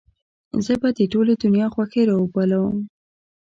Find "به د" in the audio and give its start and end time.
0.81-0.99